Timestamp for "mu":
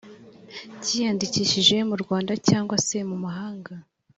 1.89-1.95